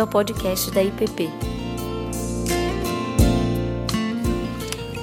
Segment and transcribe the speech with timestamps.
[0.00, 1.28] bem-vindo ao podcast da IPP.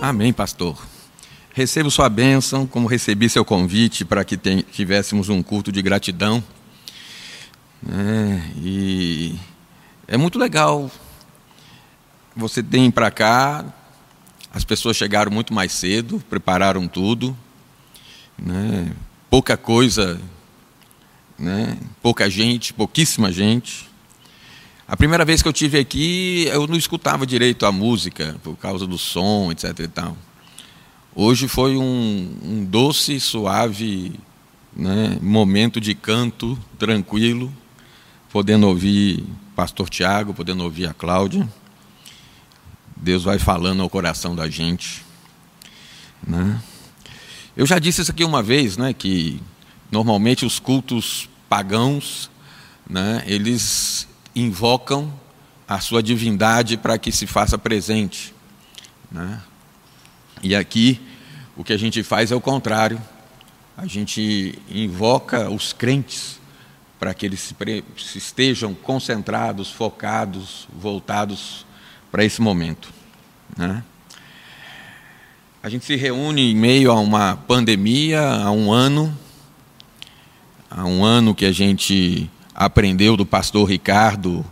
[0.02, 0.78] Amém, pastor.
[1.54, 6.44] Recebo sua bênção, como recebi seu convite para que tivéssemos um culto de gratidão.
[7.88, 9.36] É, e
[10.08, 10.90] é muito legal.
[12.36, 13.66] Você tem para cá,
[14.54, 17.36] as pessoas chegaram muito mais cedo, prepararam tudo.
[18.38, 18.92] Né?
[19.30, 20.20] Pouca coisa,
[21.38, 21.78] né?
[22.02, 23.87] pouca gente, pouquíssima gente.
[24.90, 28.88] A primeira vez que eu tive aqui, eu não escutava direito a música, por causa
[28.88, 29.80] do som, etc.
[29.80, 30.18] E tal.
[31.14, 34.18] Hoje foi um, um doce, suave
[34.74, 37.52] né, momento de canto tranquilo,
[38.32, 39.26] podendo ouvir
[39.58, 41.46] Pastor Tiago, podendo ouvir a Cláudia.
[42.96, 45.04] Deus vai falando ao coração da gente.
[46.26, 46.62] Né?
[47.58, 49.42] Eu já disse isso aqui uma vez, né, que
[49.92, 52.32] normalmente os cultos pagãos,
[52.90, 54.08] né, eles
[54.40, 55.12] invocam
[55.68, 58.34] a sua divindade para que se faça presente.
[59.12, 59.42] Né?
[60.42, 61.02] E aqui
[61.56, 63.02] o que a gente faz é o contrário.
[63.76, 66.40] A gente invoca os crentes
[67.00, 67.54] para que eles
[67.98, 71.66] se estejam concentrados, focados, voltados
[72.12, 72.92] para esse momento.
[73.56, 73.84] Né?
[75.62, 79.16] A gente se reúne em meio a uma pandemia, há um ano,
[80.70, 84.44] há um ano que a gente aprendeu do pastor Ricardo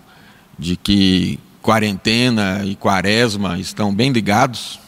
[0.59, 4.79] de que quarentena e quaresma estão bem ligados.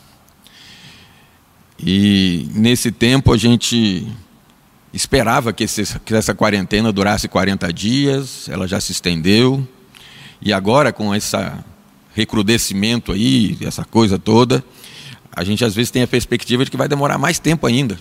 [1.79, 4.07] E nesse tempo a gente
[4.93, 9.67] esperava que, esse, que, essa quarentena durasse 40 dias, ela já se estendeu.
[10.39, 11.35] E agora, com esse
[12.13, 14.63] recrudescimento aí, essa coisa toda,
[15.35, 17.97] a gente às vezes tem a perspectiva de que vai demorar mais tempo ainda.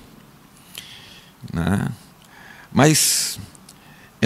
[1.52, 1.88] Né?
[2.70, 3.38] Mas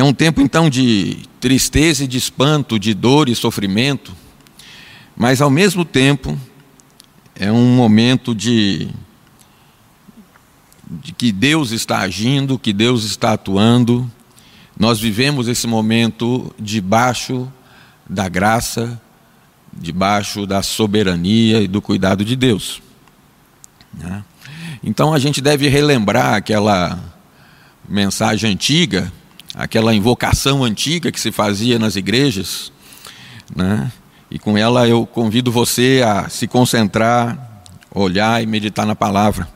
[0.00, 4.16] é um tempo então de tristeza e de espanto, de dor e sofrimento,
[5.14, 6.38] mas ao mesmo tempo
[7.34, 8.88] é um momento de,
[10.88, 14.10] de que Deus está agindo, que Deus está atuando.
[14.78, 17.52] Nós vivemos esse momento debaixo
[18.08, 18.98] da graça,
[19.70, 22.80] debaixo da soberania e do cuidado de Deus.
[23.92, 24.24] Né?
[24.82, 26.98] Então a gente deve relembrar aquela
[27.86, 29.12] mensagem antiga
[29.54, 32.72] aquela invocação antiga que se fazia nas igrejas,
[33.54, 33.90] né?
[34.30, 39.48] E com ela eu convido você a se concentrar, olhar e meditar na palavra.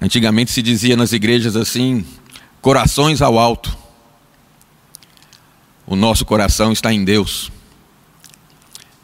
[0.00, 2.06] Antigamente se dizia nas igrejas assim:
[2.62, 3.76] corações ao alto.
[5.86, 7.50] O nosso coração está em Deus.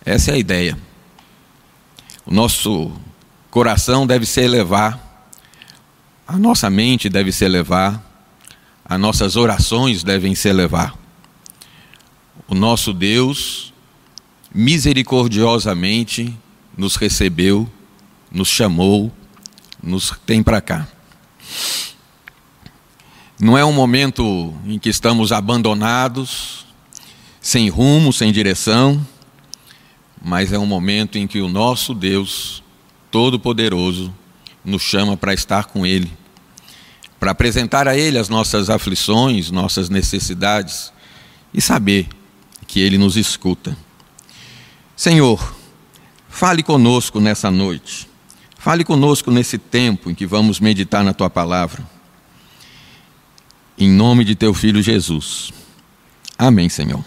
[0.05, 0.79] Essa é a ideia.
[2.25, 2.93] O nosso
[3.51, 5.01] coração deve se elevar,
[6.27, 8.03] a nossa mente deve se elevar,
[8.89, 10.97] as nossas orações devem se elevar.
[12.47, 13.73] O nosso Deus
[14.55, 16.35] misericordiosamente
[16.77, 17.69] nos recebeu,
[18.31, 19.13] nos chamou,
[19.83, 20.87] nos tem para cá.
[23.41, 26.65] Não é um momento em que estamos abandonados,
[27.41, 29.05] sem rumo, sem direção,
[30.23, 32.63] mas é um momento em que o nosso Deus
[33.11, 34.15] Todo-Poderoso
[34.65, 36.11] nos chama para estar com Ele
[37.19, 40.93] para apresentar a Ele as nossas aflições, nossas necessidades
[41.53, 42.09] e saber
[42.67, 43.77] que Ele nos escuta.
[44.95, 45.55] Senhor,
[46.29, 48.09] fale conosco nessa noite,
[48.59, 51.87] fale conosco nesse tempo em que vamos meditar na Tua palavra.
[53.79, 55.53] Em nome de Teu Filho Jesus.
[56.39, 57.05] Amém, Senhor.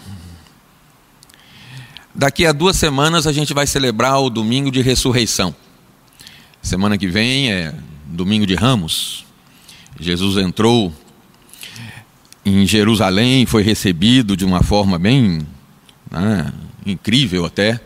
[2.14, 5.54] Daqui a duas semanas a gente vai celebrar o domingo de ressurreição.
[6.60, 7.74] Semana que vem é
[8.06, 9.24] domingo de ramos.
[9.98, 10.92] Jesus entrou
[12.44, 15.46] em Jerusalém, foi recebido de uma forma bem
[16.10, 16.52] né,
[16.86, 17.80] incrível até.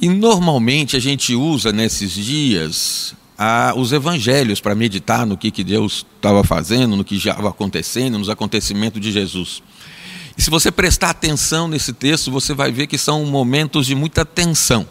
[0.00, 5.64] E normalmente a gente usa nesses dias a, os evangelhos para meditar no que, que
[5.64, 9.62] Deus estava fazendo, no que já estava acontecendo, nos acontecimentos de Jesus.
[10.36, 14.24] E se você prestar atenção nesse texto, você vai ver que são momentos de muita
[14.24, 14.86] tensão.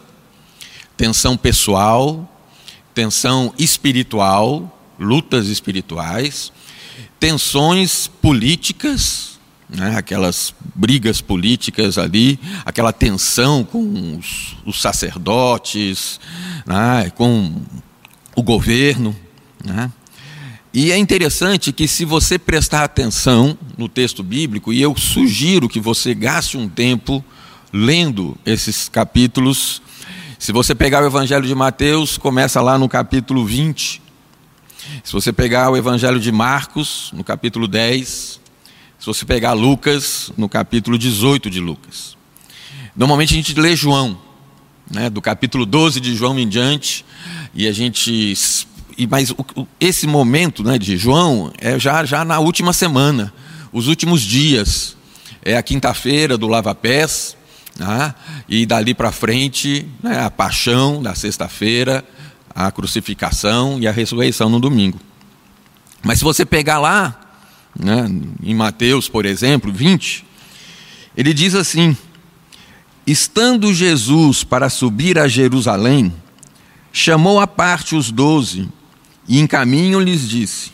[0.96, 2.28] Tensão pessoal,
[2.94, 6.52] tensão espiritual, lutas espirituais,
[7.18, 9.38] tensões políticas,
[9.68, 16.20] né, aquelas brigas políticas ali, aquela tensão com os, os sacerdotes,
[16.64, 17.62] né, com
[18.34, 19.14] o governo.
[19.64, 19.90] Né.
[20.72, 25.80] E é interessante que, se você prestar atenção no texto bíblico, e eu sugiro que
[25.80, 27.24] você gaste um tempo
[27.72, 29.82] lendo esses capítulos.
[30.38, 34.02] Se você pegar o Evangelho de Mateus, começa lá no capítulo 20,
[35.04, 38.40] se você pegar o Evangelho de Marcos, no capítulo 10,
[38.98, 42.16] se você pegar Lucas, no capítulo 18 de Lucas.
[42.96, 44.18] Normalmente a gente lê João,
[44.90, 47.04] né, do capítulo 12 de João em diante,
[47.54, 48.34] e a gente.
[49.10, 49.34] Mas
[49.78, 53.32] esse momento né, de João é já, já na última semana,
[53.72, 54.96] os últimos dias.
[55.42, 57.36] É a quinta-feira do Lava Pés,
[57.78, 58.14] né,
[58.48, 62.04] e dali para frente né, a paixão da sexta-feira,
[62.56, 64.98] a crucificação e a ressurreição no domingo.
[66.02, 67.20] Mas se você pegar lá,
[67.78, 68.10] né,
[68.42, 70.24] em Mateus, por exemplo, 20,
[71.14, 71.94] ele diz assim:
[73.06, 76.10] Estando Jesus para subir a Jerusalém,
[76.90, 78.66] chamou à parte os doze
[79.28, 80.72] e em caminho lhes disse: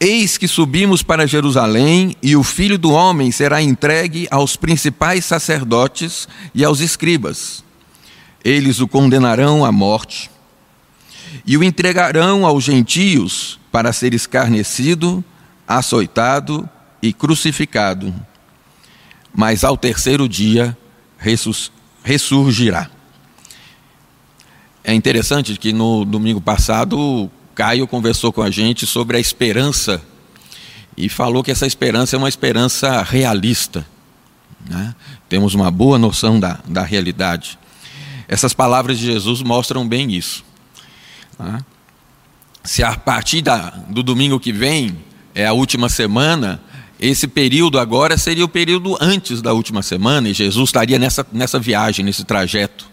[0.00, 6.26] Eis que subimos para Jerusalém, e o filho do homem será entregue aos principais sacerdotes
[6.52, 7.62] e aos escribas.
[8.42, 10.30] Eles o condenarão à morte
[11.46, 15.24] e o entregarão aos gentios para ser escarnecido,
[15.66, 16.68] açoitado
[17.02, 18.14] e crucificado.
[19.34, 20.76] Mas ao terceiro dia
[22.02, 22.90] ressurgirá.
[24.82, 30.02] É interessante que no domingo passado Caio conversou com a gente sobre a esperança
[30.96, 33.86] e falou que essa esperança é uma esperança realista.
[34.68, 34.94] Né?
[35.28, 37.58] Temos uma boa noção da, da realidade.
[38.26, 40.44] Essas palavras de Jesus mostram bem isso.
[41.40, 41.64] Né?
[42.62, 44.96] Se a partir da, do domingo que vem
[45.34, 46.60] é a última semana,
[47.00, 51.58] esse período agora seria o período antes da última semana, e Jesus estaria nessa, nessa
[51.58, 52.86] viagem, nesse trajeto,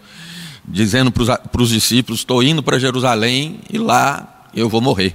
[0.66, 5.14] dizendo para os discípulos: Estou indo para Jerusalém e lá eu vou morrer.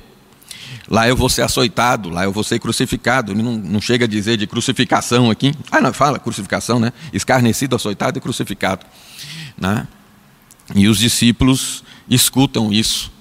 [0.89, 3.31] Lá eu vou ser açoitado, lá eu vou ser crucificado.
[3.31, 5.53] Ele não, não chega a dizer de crucificação aqui.
[5.71, 6.91] Ah, não, fala crucificação, né?
[7.11, 8.85] Escarnecido, açoitado e crucificado.
[9.57, 9.87] Né?
[10.75, 13.12] E os discípulos escutam isso.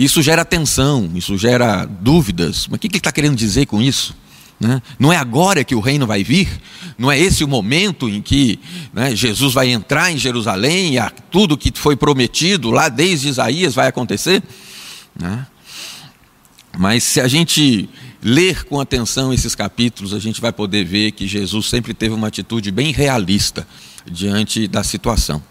[0.00, 2.66] Isso gera tensão, isso gera dúvidas.
[2.66, 4.16] Mas o que ele está querendo dizer com isso?
[4.58, 4.80] Né?
[4.98, 6.48] Não é agora que o reino vai vir,
[6.96, 8.58] não é esse o momento em que
[8.94, 13.88] né, Jesus vai entrar em Jerusalém e tudo que foi prometido lá desde Isaías vai
[13.88, 14.42] acontecer.
[15.14, 15.46] Né?
[16.78, 17.86] Mas se a gente
[18.22, 22.28] ler com atenção esses capítulos, a gente vai poder ver que Jesus sempre teve uma
[22.28, 23.68] atitude bem realista
[24.10, 25.42] diante da situação.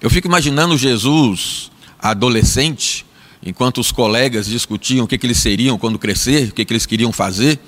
[0.00, 1.68] Eu fico imaginando Jesus
[1.98, 3.09] adolescente,
[3.42, 6.86] enquanto os colegas discutiam o que, que eles seriam quando crescer, o que, que eles
[6.86, 7.58] queriam fazer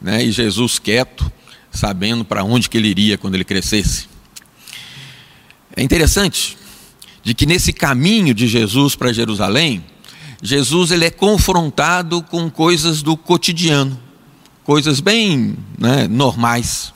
[0.00, 0.24] né?
[0.24, 1.30] e Jesus quieto,
[1.70, 4.08] sabendo para onde que ele iria quando ele crescesse.
[5.76, 6.56] É interessante
[7.22, 9.84] de que nesse caminho de Jesus para Jerusalém,
[10.42, 13.98] Jesus ele é confrontado com coisas do cotidiano,
[14.64, 16.92] coisas bem né, normais.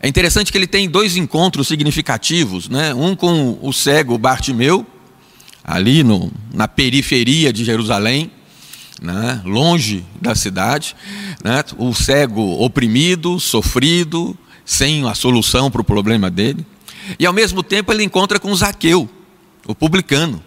[0.00, 2.94] É interessante que ele tem dois encontros significativos, né?
[2.94, 4.86] um com o cego Bartimeu,
[5.64, 8.30] ali no, na periferia de Jerusalém,
[9.00, 10.94] né, longe da cidade,
[11.42, 16.64] né, o cego oprimido, sofrido, sem a solução para o problema dele.
[17.18, 19.08] E ao mesmo tempo ele encontra com Zaqueu,
[19.66, 20.42] o publicano,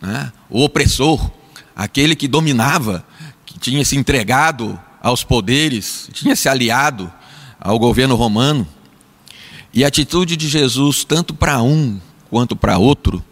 [0.00, 1.30] né, o opressor,
[1.74, 3.04] aquele que dominava,
[3.46, 7.12] que tinha se entregado aos poderes, tinha se aliado
[7.60, 8.66] ao governo romano.
[9.72, 13.22] E a atitude de Jesus, tanto para um quanto para outro,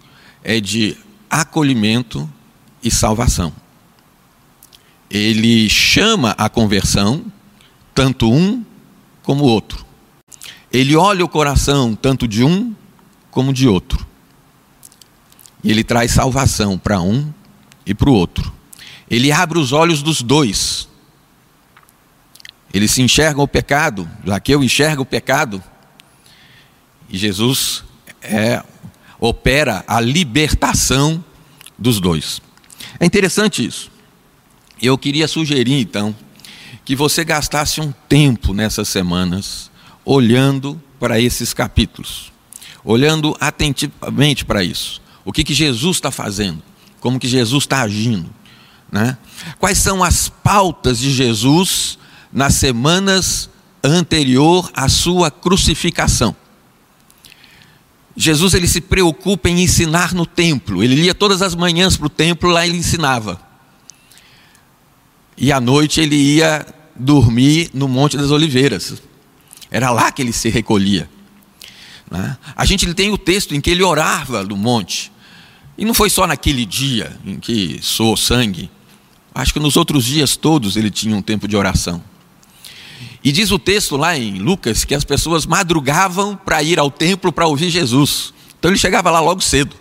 [0.42, 0.96] é de
[1.32, 2.28] acolhimento
[2.82, 3.52] e salvação
[5.12, 7.22] ele chama a conversão,
[7.94, 8.64] tanto um
[9.22, 9.84] como o outro.
[10.72, 12.74] Ele olha o coração tanto de um
[13.30, 14.06] como de outro.
[15.62, 17.30] E ele traz salvação para um
[17.84, 18.50] e para o outro.
[19.10, 20.88] Ele abre os olhos dos dois.
[22.72, 25.62] Eles se enxergam o pecado, Zaqueu enxerga o pecado.
[27.10, 27.84] E Jesus
[28.22, 28.64] é,
[29.22, 31.24] opera a libertação
[31.78, 32.42] dos dois.
[32.98, 33.88] É interessante isso.
[34.82, 36.12] Eu queria sugerir então
[36.84, 39.70] que você gastasse um tempo nessas semanas
[40.04, 42.32] olhando para esses capítulos,
[42.84, 45.00] olhando atentamente para isso.
[45.24, 46.60] O que, que Jesus está fazendo?
[46.98, 48.28] Como que Jesus está agindo?
[48.90, 49.16] Né?
[49.60, 51.96] Quais são as pautas de Jesus
[52.32, 53.48] nas semanas
[53.84, 56.34] anterior à sua crucificação?
[58.16, 60.82] Jesus ele se preocupa em ensinar no templo.
[60.82, 63.52] Ele ia todas as manhãs para o templo, lá ele ensinava
[65.36, 66.64] e à noite ele ia
[66.94, 69.02] dormir no Monte das Oliveiras.
[69.70, 71.10] Era lá que ele se recolhia.
[72.10, 72.36] Né?
[72.54, 75.10] A gente tem o texto em que ele orava no monte.
[75.76, 78.70] E não foi só naquele dia em que soou sangue.
[79.34, 82.00] Acho que nos outros dias todos ele tinha um tempo de oração.
[83.24, 87.32] E diz o texto lá em Lucas que as pessoas madrugavam para ir ao templo
[87.32, 88.34] para ouvir Jesus.
[88.58, 89.76] Então ele chegava lá logo cedo.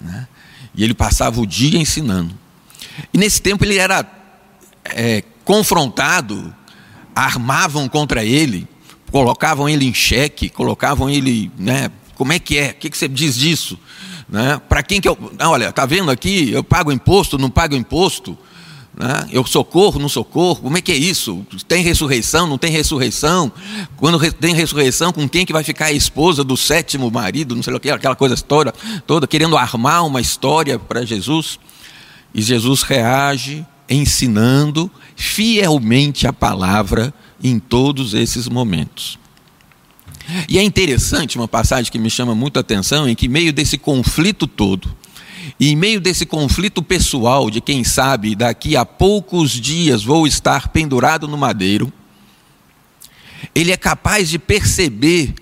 [0.00, 0.26] Né?
[0.74, 2.34] E ele passava o dia ensinando.
[3.12, 4.06] E nesse tempo ele era
[4.84, 6.54] é, confrontado,
[7.14, 8.66] armavam contra ele,
[9.10, 11.90] colocavam ele em xeque, colocavam ele, né?
[12.14, 12.70] Como é que é?
[12.70, 13.78] O que, você diz disso?
[14.28, 14.60] Né?
[14.68, 15.18] Para quem que eu.
[15.40, 16.50] Olha, está vendo aqui?
[16.50, 18.38] Eu pago imposto, não pago imposto?
[18.96, 19.28] Né?
[19.32, 20.62] Eu socorro, não socorro?
[20.62, 21.46] Como é que é isso?
[21.66, 23.50] Tem ressurreição, não tem ressurreição?
[23.96, 27.54] Quando tem ressurreição, com quem que vai ficar a esposa do sétimo marido?
[27.54, 28.72] Não sei o que, aquela coisa toda,
[29.06, 31.58] toda querendo armar uma história para Jesus.
[32.34, 39.18] E Jesus reage ensinando fielmente a palavra em todos esses momentos.
[40.48, 43.76] E é interessante uma passagem que me chama muito a atenção, em que meio desse
[43.76, 44.94] conflito todo,
[45.58, 50.68] e em meio desse conflito pessoal de quem sabe daqui a poucos dias vou estar
[50.68, 51.92] pendurado no madeiro,
[53.54, 55.34] ele é capaz de perceber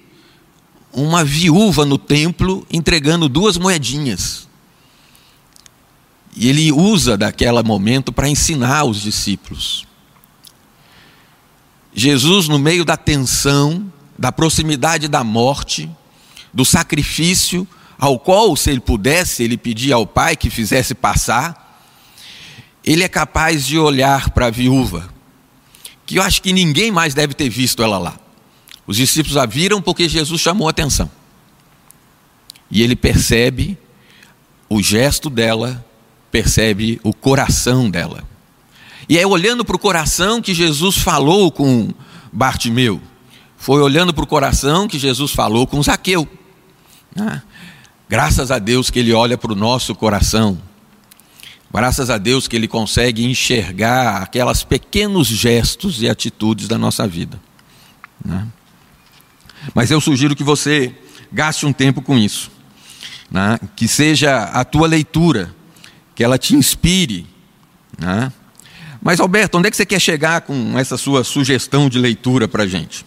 [0.92, 4.48] uma viúva no templo entregando duas moedinhas.
[6.36, 9.86] E ele usa daquele momento para ensinar os discípulos.
[11.92, 15.90] Jesus, no meio da tensão, da proximidade da morte,
[16.52, 17.66] do sacrifício,
[18.00, 21.78] ao qual, se ele pudesse, ele pedia ao Pai que fizesse passar,
[22.82, 25.12] ele é capaz de olhar para a viúva,
[26.06, 28.18] que eu acho que ninguém mais deve ter visto ela lá.
[28.86, 31.10] Os discípulos a viram porque Jesus chamou a atenção.
[32.70, 33.76] E ele percebe
[34.68, 35.84] o gesto dela,
[36.32, 38.24] percebe o coração dela.
[39.08, 41.92] E é olhando para o coração que Jesus falou com
[42.32, 43.00] Bartimeu.
[43.58, 46.26] Foi olhando para o coração que Jesus falou com Zaqueu.
[47.16, 47.42] Ah,
[48.10, 50.60] graças a Deus que ele olha para o nosso coração.
[51.72, 57.40] Graças a Deus que ele consegue enxergar aquelas pequenos gestos e atitudes da nossa vida.
[58.24, 58.48] Né?
[59.72, 60.92] Mas eu sugiro que você
[61.30, 62.50] gaste um tempo com isso.
[63.30, 63.56] Né?
[63.76, 65.54] Que seja a tua leitura,
[66.16, 67.24] que ela te inspire.
[67.96, 68.32] Né?
[69.00, 72.64] Mas, Alberto, onde é que você quer chegar com essa sua sugestão de leitura para
[72.64, 73.06] a gente?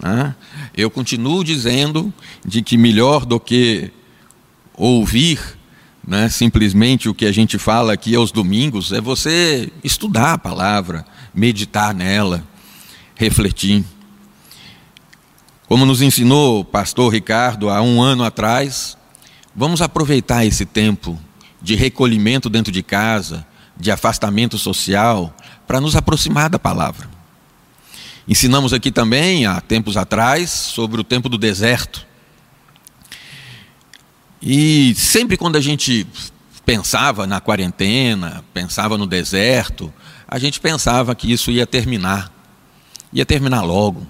[0.00, 0.32] Né?
[0.76, 2.14] Eu continuo dizendo
[2.46, 3.90] de que melhor do que
[4.78, 5.58] ouvir
[6.06, 11.04] né, simplesmente o que a gente fala aqui aos domingos é você estudar a palavra,
[11.34, 12.42] meditar nela,
[13.14, 13.84] refletir.
[15.68, 18.96] Como nos ensinou o pastor Ricardo há um ano atrás,
[19.54, 21.18] vamos aproveitar esse tempo
[21.60, 27.06] de recolhimento dentro de casa, de afastamento social, para nos aproximar da palavra.
[28.26, 32.06] Ensinamos aqui também, há tempos atrás, sobre o tempo do deserto.
[34.40, 36.06] E sempre quando a gente
[36.64, 39.92] pensava na quarentena, pensava no deserto,
[40.26, 42.32] a gente pensava que isso ia terminar.
[43.12, 44.06] Ia terminar logo,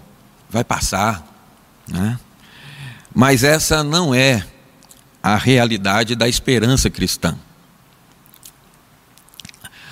[0.50, 1.24] vai passar.
[1.86, 2.18] Né?
[3.14, 4.44] Mas essa não é
[5.22, 7.38] a realidade da esperança cristã.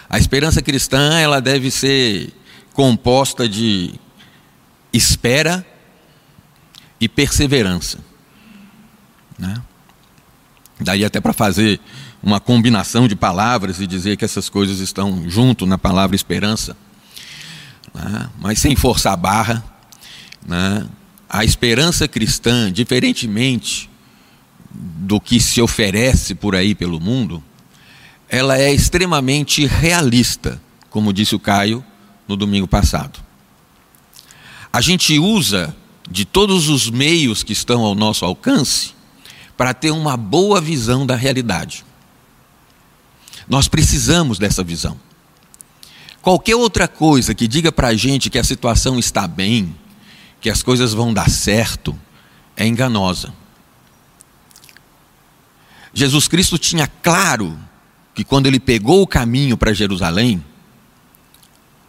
[0.09, 2.33] A esperança cristã ela deve ser
[2.73, 3.95] composta de
[4.93, 5.67] espera
[7.01, 7.99] e perseverança.
[9.39, 9.63] Né?
[10.79, 11.81] Daí até para fazer
[12.23, 16.77] uma combinação de palavras e dizer que essas coisas estão junto na palavra esperança,
[17.95, 18.29] né?
[18.39, 19.65] mas sem forçar a barra.
[20.47, 20.87] Né?
[21.29, 23.89] A esperança cristã, diferentemente
[24.71, 27.43] do que se oferece por aí pelo mundo,
[28.29, 31.85] ela é extremamente realista, como disse o Caio
[32.29, 33.21] no domingo passado.
[34.73, 35.75] A gente usa
[36.11, 38.96] de todos os meios que estão ao nosso alcance
[39.57, 41.85] para ter uma boa visão da realidade.
[43.49, 44.99] Nós precisamos dessa visão.
[46.21, 49.75] Qualquer outra coisa que diga para a gente que a situação está bem,
[50.41, 51.99] que as coisas vão dar certo,
[52.57, 53.33] é enganosa.
[55.95, 57.59] Jesus Cristo tinha claro
[58.15, 60.45] que quando ele pegou o caminho para Jerusalém,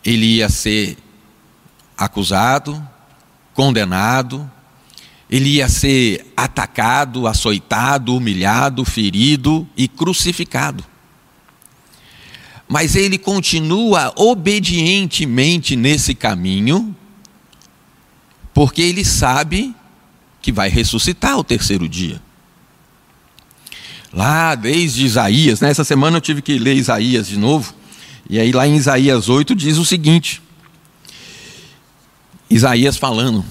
[0.05, 0.97] ele ia ser
[1.97, 2.81] acusado,
[3.53, 4.50] condenado,
[5.29, 10.84] ele ia ser atacado, açoitado, humilhado, ferido e crucificado.
[12.67, 16.96] Mas ele continua obedientemente nesse caminho,
[18.53, 19.75] porque ele sabe
[20.41, 22.22] que vai ressuscitar ao terceiro dia
[24.13, 25.69] lá desde Isaías, né?
[25.69, 27.74] essa semana eu tive que ler Isaías de novo,
[28.29, 30.41] e aí lá em Isaías 8 diz o seguinte:
[32.50, 33.46] Isaías falando: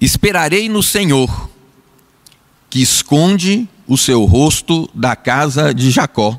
[0.00, 1.50] Esperarei no Senhor,
[2.70, 6.38] que esconde o seu rosto da casa de Jacó,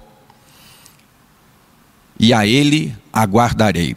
[2.19, 3.95] e a ele aguardarei.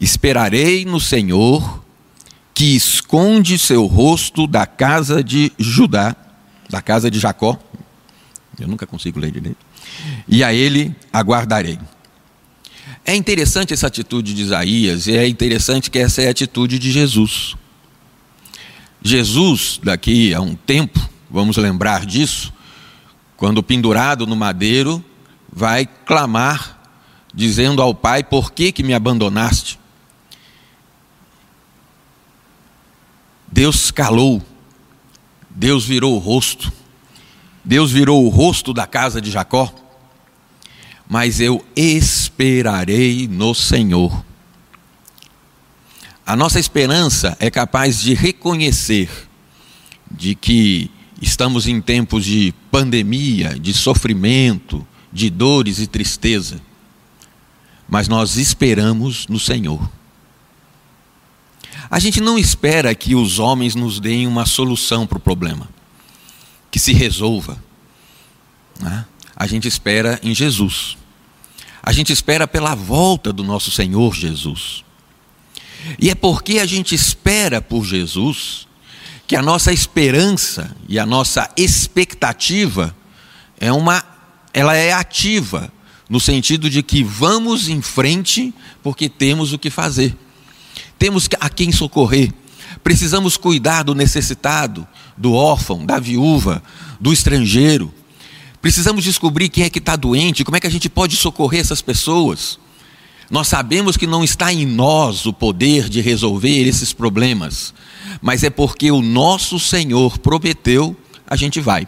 [0.00, 1.84] Esperarei no Senhor,
[2.54, 6.16] que esconde seu rosto da casa de Judá
[6.70, 7.58] da casa de Jacó.
[8.58, 9.58] Eu nunca consigo ler direito.
[10.28, 11.78] E a ele aguardarei.
[13.04, 16.92] É interessante essa atitude de Isaías e é interessante que essa é a atitude de
[16.92, 17.56] Jesus.
[19.02, 22.52] Jesus, daqui a um tempo, vamos lembrar disso,
[23.36, 25.02] quando pendurado no madeiro,
[25.50, 26.78] vai clamar,
[27.34, 29.80] dizendo ao Pai: Por que, que me abandonaste?
[33.50, 34.42] Deus calou,
[35.48, 36.70] Deus virou o rosto,
[37.64, 39.72] Deus virou o rosto da casa de Jacó,
[41.10, 44.24] mas eu esperarei no Senhor.
[46.24, 49.10] A nossa esperança é capaz de reconhecer
[50.08, 50.88] de que
[51.20, 56.60] estamos em tempos de pandemia, de sofrimento, de dores e tristeza,
[57.88, 59.90] mas nós esperamos no Senhor.
[61.90, 65.68] A gente não espera que os homens nos deem uma solução para o problema,
[66.70, 67.60] que se resolva.
[68.78, 69.04] Né?
[69.34, 70.99] A gente espera em Jesus.
[71.82, 74.84] A gente espera pela volta do nosso Senhor Jesus.
[75.98, 78.66] E é porque a gente espera por Jesus
[79.26, 82.94] que a nossa esperança e a nossa expectativa
[83.58, 84.04] é uma
[84.52, 85.72] ela é ativa
[86.08, 90.16] no sentido de que vamos em frente porque temos o que fazer.
[90.98, 92.32] Temos a quem socorrer.
[92.82, 96.62] Precisamos cuidar do necessitado, do órfão, da viúva,
[97.00, 97.94] do estrangeiro.
[98.60, 101.80] Precisamos descobrir quem é que está doente, como é que a gente pode socorrer essas
[101.80, 102.58] pessoas.
[103.30, 107.72] Nós sabemos que não está em nós o poder de resolver esses problemas,
[108.20, 111.86] mas é porque o nosso Senhor prometeu, a gente vai.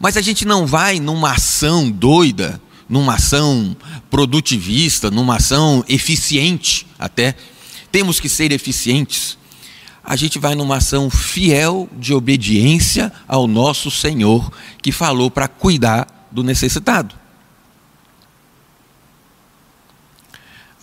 [0.00, 3.76] Mas a gente não vai numa ação doida, numa ação
[4.10, 7.36] produtivista, numa ação eficiente até.
[7.92, 9.37] Temos que ser eficientes.
[10.08, 14.50] A gente vai numa ação fiel de obediência ao nosso Senhor,
[14.82, 17.14] que falou para cuidar do necessitado.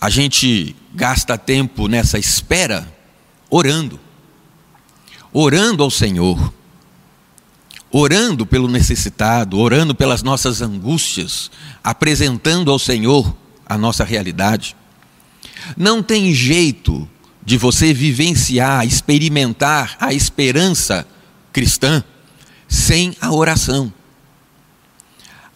[0.00, 2.86] a gente gasta tempo nessa espera
[3.50, 3.98] orando,
[5.32, 6.52] orando ao Senhor,
[7.90, 11.50] orando pelo necessitado, orando pelas nossas angústias,
[11.82, 13.34] apresentando ao Senhor
[13.64, 14.76] a nossa realidade.
[15.76, 17.08] Não tem jeito
[17.46, 21.06] de você vivenciar, experimentar a esperança
[21.52, 22.02] cristã
[22.68, 23.92] sem a oração.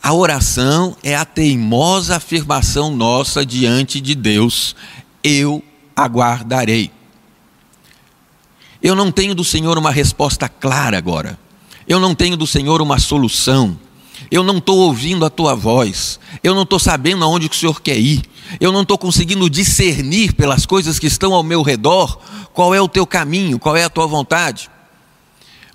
[0.01, 4.77] A oração é a teimosa afirmação nossa diante de Deus:
[5.23, 5.63] eu
[5.97, 6.93] aguardarei.
[8.81, 11.37] Eu não tenho do Senhor uma resposta clara agora.
[11.89, 13.77] Eu não tenho do Senhor uma solução.
[14.29, 16.19] Eu não estou ouvindo a tua voz.
[16.43, 18.23] Eu não estou sabendo aonde o Senhor quer ir.
[18.61, 22.19] Eu não estou conseguindo discernir pelas coisas que estão ao meu redor
[22.53, 24.69] qual é o teu caminho, qual é a tua vontade.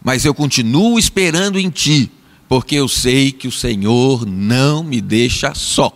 [0.03, 2.11] Mas eu continuo esperando em ti
[2.47, 5.91] porque eu sei que o Senhor não me deixa só.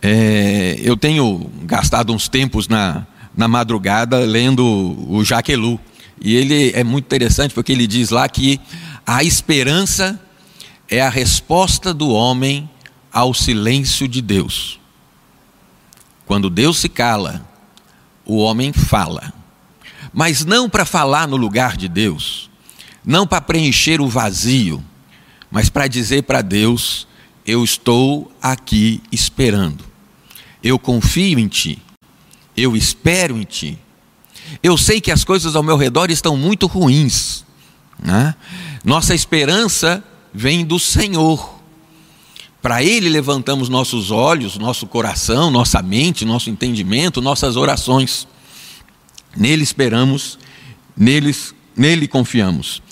[0.00, 3.06] É, eu tenho gastado uns tempos na,
[3.36, 4.64] na madrugada lendo
[5.08, 5.78] o Jaquelu.
[6.20, 8.60] E ele é muito interessante porque ele diz lá que
[9.06, 10.20] a esperança
[10.88, 12.68] é a resposta do homem
[13.12, 14.80] ao silêncio de Deus.
[16.26, 17.46] Quando Deus se cala,
[18.24, 19.32] o homem fala.
[20.12, 22.50] Mas não para falar no lugar de Deus,
[23.04, 24.82] não para preencher o vazio,
[25.50, 27.06] mas para dizer para Deus:
[27.46, 29.84] eu estou aqui esperando,
[30.62, 31.82] eu confio em Ti,
[32.56, 33.78] eu espero em Ti.
[34.62, 37.44] Eu sei que as coisas ao meu redor estão muito ruins,
[37.98, 38.34] né?
[38.84, 41.60] Nossa esperança vem do Senhor.
[42.60, 48.26] Para Ele levantamos nossos olhos, nosso coração, nossa mente, nosso entendimento, nossas orações.
[49.36, 50.38] Nele esperamos,
[50.96, 52.82] neles nele confiamos.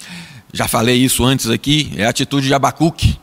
[0.53, 3.19] Já falei isso antes aqui, é a atitude de Abacuque,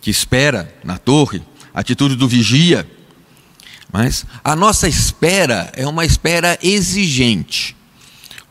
[0.00, 2.88] que espera na torre, a atitude do vigia.
[3.92, 7.76] Mas a nossa espera é uma espera exigente,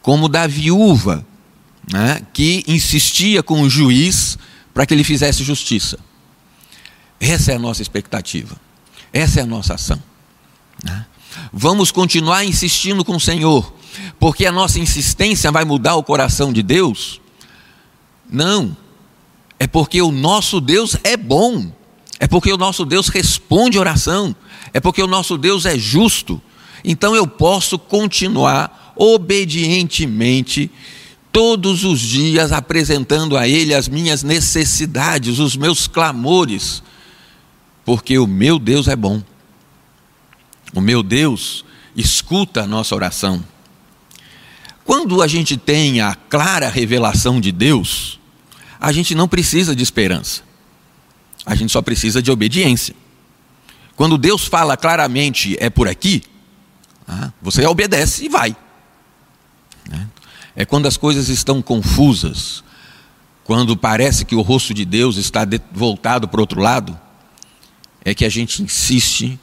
[0.01, 1.25] como da viúva,
[1.91, 4.37] né, que insistia com o juiz
[4.73, 5.97] para que ele fizesse justiça.
[7.19, 8.55] Essa é a nossa expectativa,
[9.11, 10.01] essa é a nossa ação.
[10.83, 11.05] Né?
[11.51, 13.73] Vamos continuar insistindo com o Senhor,
[14.19, 17.19] porque a nossa insistência vai mudar o coração de Deus?
[18.29, 18.75] Não.
[19.57, 21.71] É porque o nosso Deus é bom.
[22.19, 24.35] É porque o nosso Deus responde oração.
[24.73, 26.41] É porque o nosso Deus é justo.
[26.83, 30.71] Então eu posso continuar obedientemente
[31.31, 36.83] todos os dias apresentando a Ele as minhas necessidades, os meus clamores,
[37.85, 39.21] porque o meu Deus é bom.
[40.73, 41.65] O meu Deus
[41.95, 43.43] escuta a nossa oração.
[44.85, 48.19] Quando a gente tem a clara revelação de Deus,
[48.79, 50.41] a gente não precisa de esperança.
[51.45, 52.95] A gente só precisa de obediência.
[53.95, 56.23] Quando Deus fala claramente é por aqui,
[57.07, 58.55] ah, você obedece e vai.
[60.59, 62.65] É quando as coisas estão confusas,
[63.45, 66.99] quando parece que o rosto de Deus está voltado para o outro lado,
[68.03, 69.39] é que a gente insiste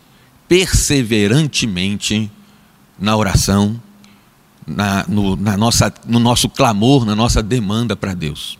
[0.47, 2.31] perseverantemente
[2.99, 3.81] na oração,
[4.67, 8.59] na, no, na nossa, no nosso clamor, na nossa demanda para Deus.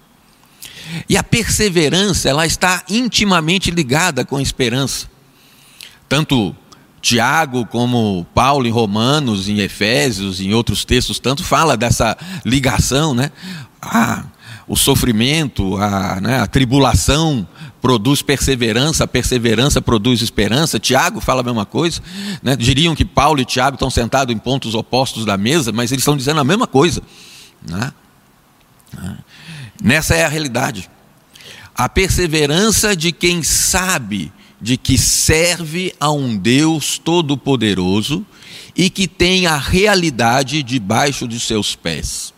[1.11, 5.11] E a perseverança, ela está intimamente ligada com a esperança.
[6.09, 6.57] Tanto
[7.07, 13.31] Tiago, como Paulo em Romanos, em Efésios, em outros textos, tanto fala dessa ligação, né?
[13.81, 14.25] Ah,
[14.67, 17.47] o sofrimento, a, né, a tribulação
[17.81, 20.81] produz perseverança, a perseverança produz esperança.
[20.81, 22.03] Tiago fala a mesma coisa.
[22.43, 22.57] Né?
[22.57, 26.17] Diriam que Paulo e Tiago estão sentados em pontos opostos da mesa, mas eles estão
[26.17, 27.01] dizendo a mesma coisa.
[27.65, 27.93] Né?
[29.81, 30.91] Nessa é a realidade.
[31.73, 34.33] A perseverança de quem sabe
[34.67, 38.27] de que serve a um Deus todo-poderoso
[38.75, 42.35] e que tem a realidade debaixo de seus pés.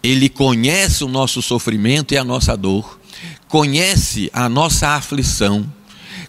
[0.00, 3.00] Ele conhece o nosso sofrimento e a nossa dor,
[3.48, 5.66] conhece a nossa aflição,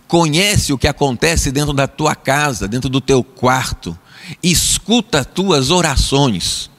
[0.08, 3.96] conhece o que acontece dentro da tua casa, dentro do teu quarto,
[4.42, 6.72] escuta tuas orações.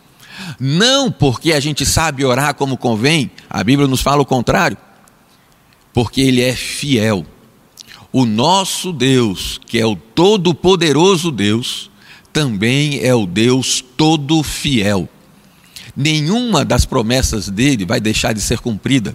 [0.59, 4.77] Não porque a gente sabe orar como convém, a Bíblia nos fala o contrário,
[5.93, 7.25] porque Ele é fiel
[8.19, 11.91] o nosso Deus, que é o todo-poderoso Deus,
[12.33, 15.07] também é o Deus todo fiel.
[15.95, 19.15] Nenhuma das promessas dele vai deixar de ser cumprida.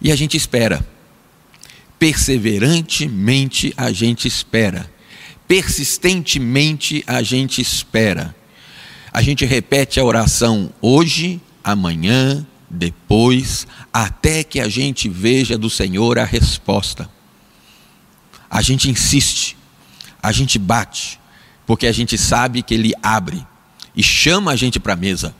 [0.00, 0.82] E a gente espera.
[1.98, 4.90] Perseverantemente a gente espera.
[5.46, 8.34] Persistentemente a gente espera.
[9.12, 16.18] A gente repete a oração hoje, amanhã, depois, até que a gente veja do Senhor
[16.18, 17.10] a resposta
[18.52, 19.56] a gente insiste,
[20.22, 21.18] a gente bate,
[21.66, 23.46] porque a gente sabe que Ele abre
[23.96, 25.34] e chama a gente para a mesa,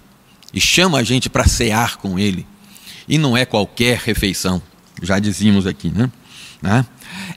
[0.51, 2.47] e chama a gente para cear com Ele.
[3.07, 4.63] E não é qualquer refeição,
[5.03, 6.11] já dizíamos aqui, né?
[6.63, 6.87] né?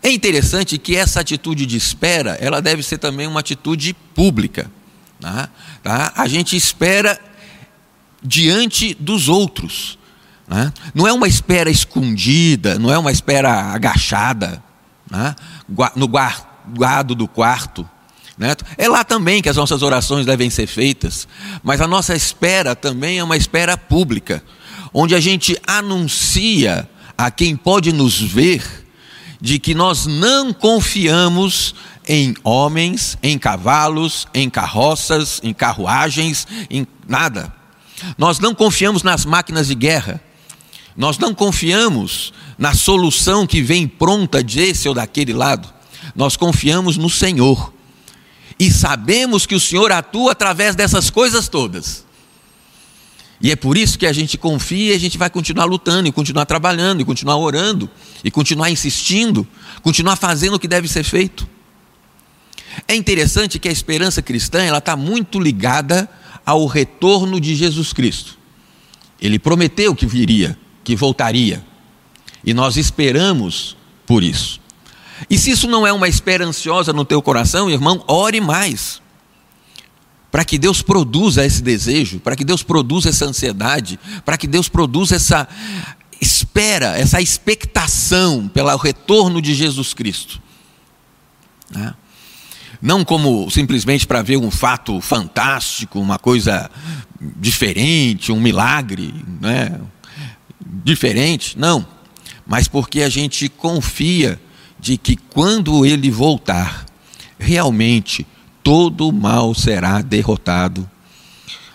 [0.01, 4.71] É interessante que essa atitude de espera, ela deve ser também uma atitude pública.
[5.19, 5.49] Né?
[5.83, 6.13] Tá?
[6.15, 7.19] A gente espera
[8.23, 9.99] diante dos outros.
[10.47, 10.71] Né?
[10.93, 14.63] Não é uma espera escondida, não é uma espera agachada?
[15.95, 17.88] No guardo do quarto.
[18.38, 18.56] Né?
[18.78, 21.28] É lá também que as nossas orações devem ser feitas,
[21.63, 24.43] mas a nossa espera também é uma espera pública,
[24.93, 28.86] onde a gente anuncia a quem pode nos ver
[29.39, 31.75] de que nós não confiamos
[32.08, 37.54] em homens, em cavalos, em carroças, em carruagens, em nada.
[38.17, 40.21] Nós não confiamos nas máquinas de guerra.
[40.95, 45.67] Nós não confiamos na solução que vem pronta desse ou daquele lado.
[46.15, 47.73] Nós confiamos no Senhor.
[48.58, 52.05] E sabemos que o Senhor atua através dessas coisas todas.
[53.41, 56.12] E é por isso que a gente confia e a gente vai continuar lutando, e
[56.12, 57.89] continuar trabalhando, e continuar orando,
[58.23, 59.45] e continuar insistindo,
[59.84, 61.47] continuar fazendo o que deve ser feito.
[62.88, 66.10] É interessante que a esperança cristã ela está muito ligada
[66.45, 68.38] ao retorno de Jesus Cristo.
[69.19, 71.65] Ele prometeu que viria, que voltaria.
[72.45, 74.61] E nós esperamos por isso.
[75.29, 79.01] E se isso não é uma espera ansiosa no teu coração, irmão, ore mais.
[80.31, 84.69] Para que Deus produza esse desejo, para que Deus produza essa ansiedade, para que Deus
[84.69, 85.47] produza essa
[86.21, 90.39] espera, essa expectação pelo retorno de Jesus Cristo.
[91.71, 91.93] Né?
[92.81, 96.69] Não como simplesmente para ver um fato fantástico, uma coisa
[97.19, 99.79] diferente, um milagre, né?
[100.83, 101.95] Diferente, não
[102.45, 104.39] mas porque a gente confia
[104.79, 106.85] de que quando ele voltar,
[107.39, 108.25] realmente
[108.61, 110.89] todo o mal será derrotado,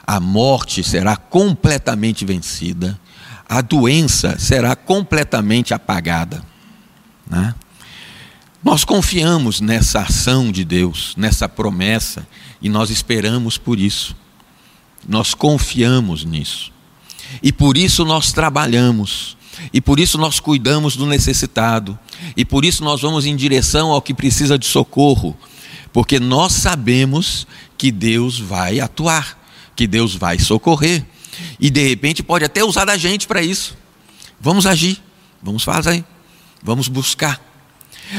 [0.06, 2.98] a morte será completamente vencida,
[3.48, 6.42] a doença será completamente apagada.
[7.28, 7.54] Né?
[8.62, 12.26] Nós confiamos nessa ação de Deus, nessa promessa,
[12.62, 14.14] e nós esperamos por isso.
[15.08, 16.70] Nós confiamos nisso.
[17.42, 19.36] E por isso nós trabalhamos
[19.72, 21.98] e por isso nós cuidamos do necessitado.
[22.36, 25.36] E por isso nós vamos em direção ao que precisa de socorro.
[25.92, 29.38] Porque nós sabemos que Deus vai atuar,
[29.76, 31.04] que Deus vai socorrer.
[31.58, 33.76] E de repente pode até usar da gente para isso.
[34.40, 35.02] Vamos agir,
[35.42, 36.04] vamos fazer,
[36.62, 37.40] vamos buscar.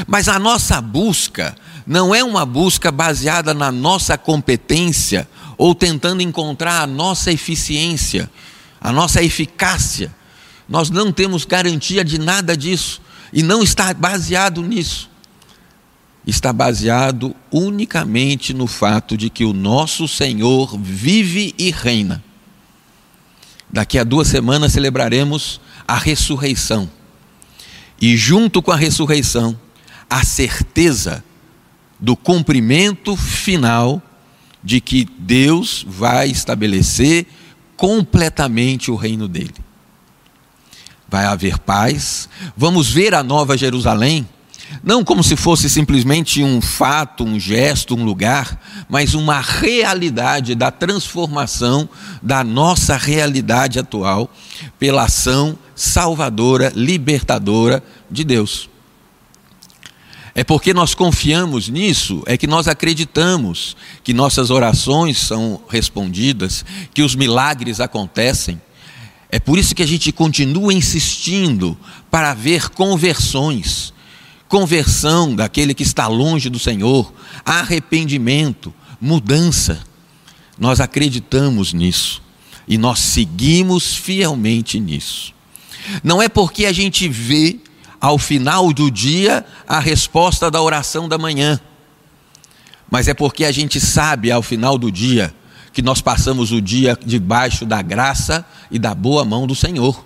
[0.06, 6.82] Mas a nossa busca não é uma busca baseada na nossa competência ou tentando encontrar
[6.82, 8.30] a nossa eficiência,
[8.82, 10.12] a nossa eficácia
[10.72, 13.02] nós não temos garantia de nada disso.
[13.30, 15.10] E não está baseado nisso.
[16.26, 22.24] Está baseado unicamente no fato de que o nosso Senhor vive e reina.
[23.70, 26.90] Daqui a duas semanas celebraremos a ressurreição.
[28.00, 29.58] E junto com a ressurreição,
[30.08, 31.24] a certeza
[32.00, 34.00] do cumprimento final
[34.64, 37.26] de que Deus vai estabelecer
[37.82, 39.56] completamente o reino dele.
[41.08, 44.24] Vai haver paz, vamos ver a nova Jerusalém,
[44.84, 48.56] não como se fosse simplesmente um fato, um gesto, um lugar,
[48.88, 51.88] mas uma realidade da transformação
[52.22, 54.30] da nossa realidade atual
[54.78, 58.70] pela ação salvadora, libertadora de Deus.
[60.34, 66.64] É porque nós confiamos nisso, é que nós acreditamos que nossas orações são respondidas,
[66.94, 68.60] que os milagres acontecem.
[69.30, 71.76] É por isso que a gente continua insistindo
[72.10, 73.92] para ver conversões,
[74.48, 77.12] conversão daquele que está longe do Senhor,
[77.44, 79.80] arrependimento, mudança.
[80.58, 82.22] Nós acreditamos nisso
[82.66, 85.34] e nós seguimos fielmente nisso.
[86.02, 87.58] Não é porque a gente vê
[88.02, 91.60] ao final do dia a resposta da oração da manhã.
[92.90, 95.32] Mas é porque a gente sabe ao final do dia
[95.72, 100.04] que nós passamos o dia debaixo da graça e da boa mão do Senhor,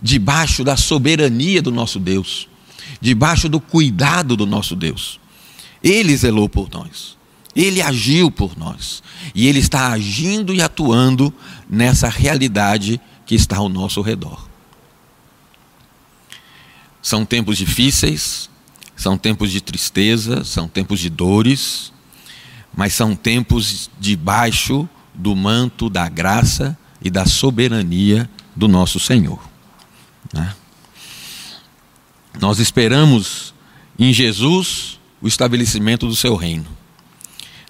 [0.00, 2.48] debaixo da soberania do nosso Deus,
[3.00, 5.18] debaixo do cuidado do nosso Deus.
[5.82, 7.16] Ele zelou por nós,
[7.54, 9.02] ele agiu por nós,
[9.34, 11.34] e ele está agindo e atuando
[11.68, 14.47] nessa realidade que está ao nosso redor.
[17.08, 18.50] São tempos difíceis,
[18.94, 21.90] são tempos de tristeza, são tempos de dores,
[22.76, 29.40] mas são tempos debaixo do manto da graça e da soberania do nosso Senhor.
[30.34, 30.54] Né?
[32.38, 33.54] Nós esperamos
[33.98, 36.66] em Jesus o estabelecimento do seu reino.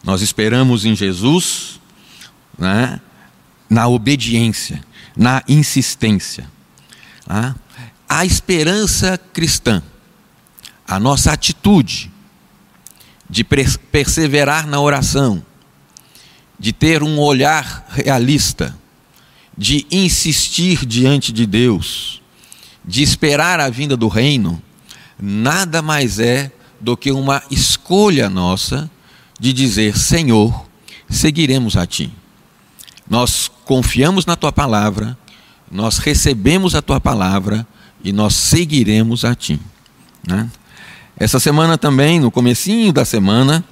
[0.02, 1.78] Nós esperamos em Jesus
[2.58, 3.00] né,
[3.70, 4.84] na obediência,
[5.16, 6.50] na insistência.
[7.24, 7.54] Né?
[8.08, 9.82] A esperança cristã,
[10.86, 12.10] a nossa atitude
[13.28, 15.44] de perseverar na oração,
[16.58, 18.76] de ter um olhar realista,
[19.56, 22.22] de insistir diante de Deus,
[22.84, 24.62] de esperar a vinda do reino,
[25.20, 28.90] nada mais é do que uma escolha nossa
[29.38, 30.66] de dizer: Senhor,
[31.10, 32.10] seguiremos a Ti.
[33.08, 35.18] Nós confiamos na Tua palavra,
[35.70, 37.66] nós recebemos a Tua palavra
[38.02, 39.60] e nós seguiremos a Ti.
[40.26, 40.48] Né?
[41.16, 43.64] Essa semana também, no comecinho da semana,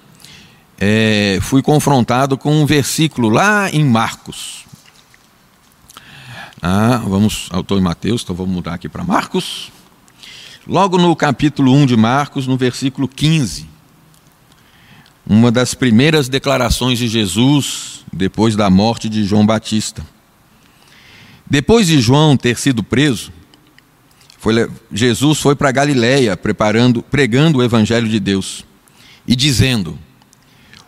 [0.78, 4.64] é, fui confrontado com um versículo lá em Marcos.
[6.60, 9.70] Ah, vamos, eu estou em Mateus, então vamos mudar aqui para Marcos.
[10.66, 13.68] Logo no capítulo 1 de Marcos, no versículo 15.
[15.24, 20.04] Uma das primeiras declarações de Jesus depois da morte de João Batista.
[21.48, 23.30] Depois de João ter sido preso,
[24.46, 28.64] foi, Jesus foi para Galiléia preparando, pregando o evangelho de Deus
[29.26, 29.98] e dizendo: